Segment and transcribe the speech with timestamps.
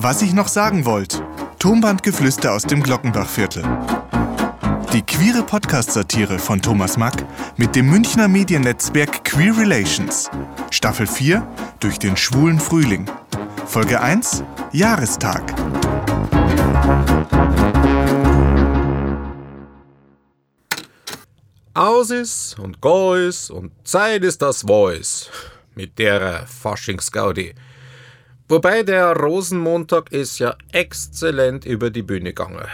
[0.00, 1.26] Was ich noch sagen wollte.
[1.58, 3.64] Tonbandgeflüster aus dem Glockenbachviertel.
[4.92, 7.24] Die queere Podcast-Satire von Thomas Mack
[7.56, 10.30] mit dem Münchner Mediennetzwerk Queer Relations.
[10.70, 11.44] Staffel 4
[11.80, 13.10] durch den schwulen Frühling.
[13.66, 15.42] Folge 1 Jahrestag.
[21.74, 25.28] Aus ist und Geus und Zeit ist das Voice
[25.74, 27.56] mit der Faschingsgaudi.
[28.50, 32.66] Wobei der Rosenmontag ist ja exzellent über die Bühne gegangen.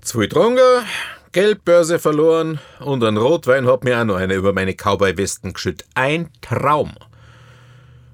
[0.00, 0.86] Zwei Trunken,
[1.32, 5.88] Geldbörse verloren und ein Rotwein hat mir auch noch eine über meine Cowboy-Westen geschüttet.
[5.94, 6.92] Ein Traum.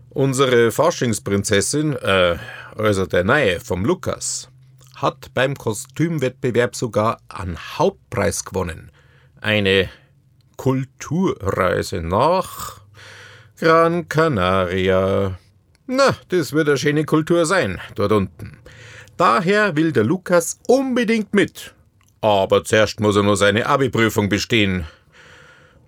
[0.09, 2.39] Unsere Faschingsprinzessin, äh,
[2.75, 4.49] also der Neue vom Lukas,
[4.97, 8.91] hat beim Kostümwettbewerb sogar einen Hauptpreis gewonnen.
[9.43, 9.91] Eine
[10.57, 12.81] Kulturreise nach
[13.59, 15.39] Gran Canaria.
[15.87, 18.59] Na, das wird eine schöne Kultur sein, dort unten.
[19.17, 21.75] Daher will der Lukas unbedingt mit.
[22.21, 24.87] Aber zuerst muss er nur seine Abi-Prüfung bestehen.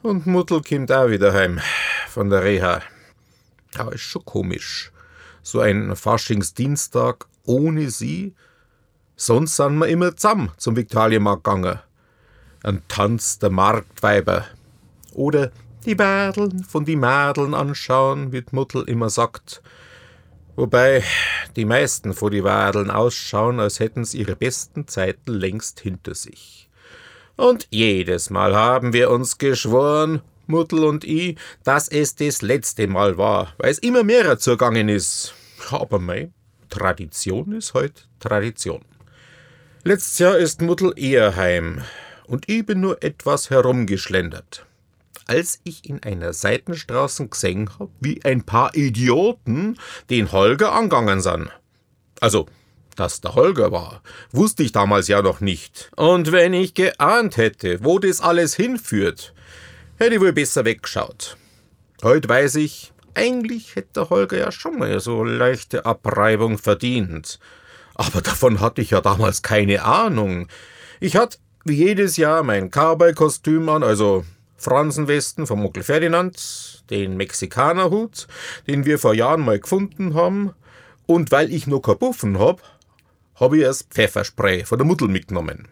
[0.02, 1.60] Und Mutter kommt auch wieder heim
[2.08, 2.82] von der Reha.
[3.76, 4.92] Aber ist schon komisch.
[5.42, 8.34] So ein Faschingsdienstag ohne sie.
[9.16, 11.78] Sonst sind wir immer zusammen zum Viktualienmarkt gegangen.
[12.62, 14.46] Ein Tanz der Marktweiber.
[15.12, 15.52] Oder
[15.84, 19.62] die Werdeln von die Mädeln anschauen, wie die Mutter immer sagt.
[20.56, 21.02] Wobei
[21.56, 26.68] die meisten von die Wadeln ausschauen, als hätten sie ihre besten Zeiten längst hinter sich.
[27.36, 33.18] Und jedes Mal haben wir uns geschworen, Muttel und ich, dass es das letzte Mal
[33.18, 35.34] war, weil es immer mehrer zugangen ist.
[35.70, 36.30] Aber mei,
[36.68, 38.82] Tradition ist heut Tradition.
[39.82, 41.82] Letztes Jahr ist Muttel eher heim
[42.26, 44.66] und ich bin nur etwas herumgeschlendert
[45.26, 49.78] als ich in einer Seitenstraße gesehen hab, wie ein paar Idioten
[50.10, 51.50] den Holger angangen sind.
[52.20, 52.46] Also,
[52.96, 55.90] dass der Holger war, wusste ich damals ja noch nicht.
[55.96, 59.34] Und wenn ich geahnt hätte, wo das alles hinführt,
[59.98, 61.36] hätte ich wohl besser weggeschaut.
[62.02, 67.38] Heute weiß ich, eigentlich hätte der Holger ja schon mal so leichte Abreibung verdient.
[67.94, 70.48] Aber davon hatte ich ja damals keine Ahnung.
[71.00, 74.24] Ich hatte wie jedes Jahr mein Cowboy-Kostüm an, also
[74.64, 78.26] Fransenwesten vom Onkel Ferdinand, den Mexikanerhut,
[78.66, 80.54] den wir vor Jahren mal gefunden haben,
[81.06, 82.62] und weil ich noch kapuffen hab,
[83.34, 85.68] habe ich das Pfefferspray von der Mutter mitgenommen.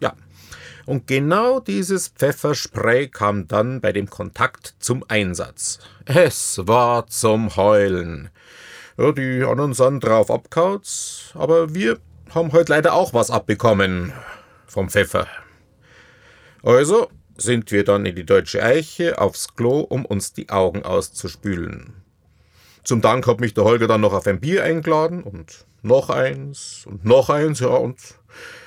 [0.00, 0.12] Ja,
[0.84, 5.78] und genau dieses Pfefferspray kam dann bei dem Kontakt zum Einsatz.
[6.04, 8.30] Es war zum Heulen.
[8.98, 11.98] Ja, die anderen sind drauf abkaut, aber wir
[12.34, 14.12] haben heute leider auch was abbekommen
[14.66, 15.26] vom Pfeffer.
[16.62, 17.08] Also
[17.38, 21.94] sind wir dann in die Deutsche Eiche aufs Klo, um uns die Augen auszuspülen.
[22.84, 26.84] Zum Dank hat mich der Holger dann noch auf ein Bier eingeladen und noch eins
[26.86, 27.98] und noch eins, ja, und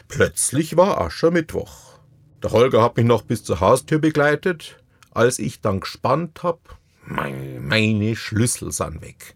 [0.08, 2.00] plötzlich war Aschermittwoch.
[2.42, 4.78] Der Holger hat mich noch bis zur Haustür begleitet.
[5.12, 9.36] Als ich dann gespannt hab, meine Schlüssel sind weg.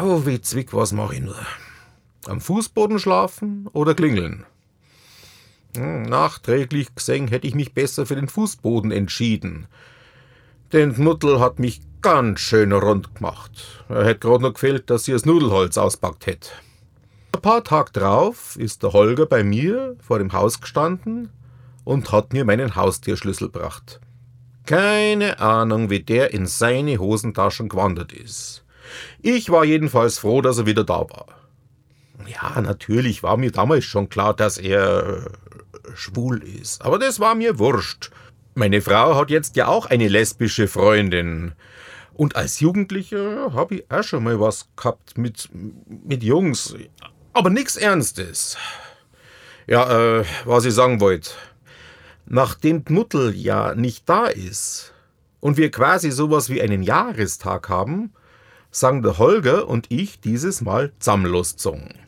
[0.00, 1.36] Oh, wie zwick, was mach ich nur?
[2.26, 4.46] Am Fußboden schlafen oder klingeln?
[5.76, 9.66] Hm, nachträglich gesehen hätte ich mich besser für den Fußboden entschieden.
[10.72, 13.52] Den Mutter hat mich ganz schön rund gemacht.
[13.88, 16.50] Er hätte gerade noch gefehlt, dass sie das Nudelholz auspackt hätte.
[17.32, 21.30] Ein paar Tage drauf ist der Holger bei mir vor dem Haus gestanden
[21.84, 24.00] und hat mir meinen Haustierschlüssel gebracht.
[24.64, 28.64] Keine Ahnung, wie der in seine Hosentaschen gewandert ist.
[29.20, 31.26] Ich war jedenfalls froh, dass er wieder da war.
[32.26, 35.30] Ja, natürlich war mir damals schon klar, dass er
[35.94, 36.82] schwul ist.
[36.82, 38.10] Aber das war mir wurscht.
[38.54, 41.52] Meine Frau hat jetzt ja auch eine lesbische Freundin.
[42.14, 46.74] Und als Jugendlicher habe ich auch schon mal was gehabt mit, mit Jungs.
[47.34, 48.56] Aber nichts Ernstes.
[49.66, 51.30] Ja, äh, was ich sagen wollte.
[52.24, 54.94] Nachdem Muttel ja nicht da ist
[55.40, 58.12] und wir quasi sowas wie einen Jahrestag haben,
[58.70, 62.05] sang der Holger und ich dieses Mal zusammenlosgesungen.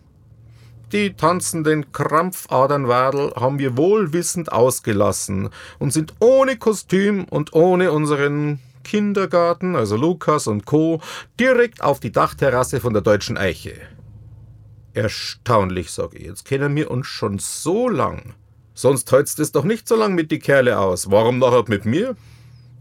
[0.93, 9.77] Die tanzenden Krampfadernwadel haben wir wohlwissend ausgelassen und sind ohne Kostüm und ohne unseren Kindergarten,
[9.77, 11.03] also Lukas und Co.,
[11.39, 13.75] direkt auf die Dachterrasse von der Deutschen Eiche.
[14.95, 18.35] Erstaunlich, sag ich, jetzt kennen wir uns schon so lang.
[18.73, 21.11] Sonst hältst es doch nicht so lang mit die Kerle aus.
[21.11, 22.17] Warum nachher mit mir?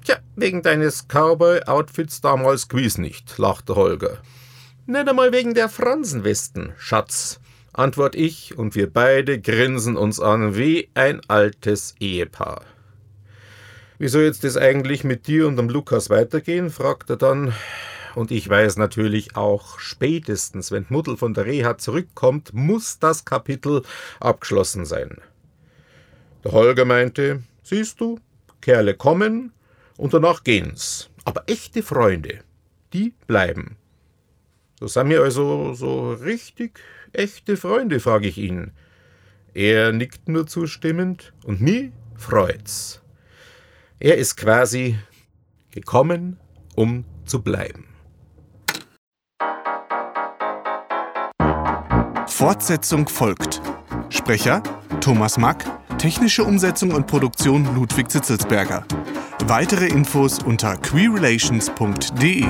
[0.05, 4.19] Tja, wegen deines Cowboy-Outfits damals gewiss nicht, lachte Holger.
[4.85, 7.41] Nicht einmal wegen der Fransenwesten, Schatz
[7.77, 12.61] antwort ich, und wir beide grinsen uns an wie ein altes Ehepaar.
[13.99, 16.69] Wie soll jetzt das eigentlich mit dir und dem Lukas weitergehen?
[16.69, 17.53] fragt er dann.
[18.15, 23.83] und ich weiß natürlich auch, spätestens, wenn Muddel von der Reha zurückkommt, muss das Kapitel
[24.19, 25.17] abgeschlossen sein.
[26.43, 28.19] Der Holger meinte, siehst du,
[28.61, 29.51] Kerle kommen
[29.97, 31.09] und danach gehen's.
[31.25, 32.39] Aber echte Freunde,
[32.93, 33.77] die bleiben.
[34.79, 36.79] So sind wir also so richtig
[37.11, 38.71] echte Freunde, frage ich ihn.
[39.53, 43.01] Er nickt nur zustimmend und mir freut's.
[43.99, 44.99] Er ist quasi
[45.71, 46.37] gekommen,
[46.75, 47.85] um zu bleiben.
[52.27, 53.61] Fortsetzung folgt.
[54.09, 54.61] Sprecher
[55.01, 55.65] Thomas Mack,
[55.97, 58.85] technische Umsetzung und Produktion Ludwig Zitzelsberger.
[59.47, 62.45] Weitere Infos unter queerrelations.de.